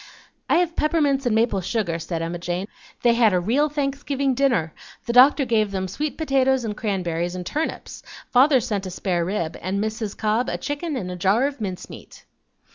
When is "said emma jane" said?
1.99-2.67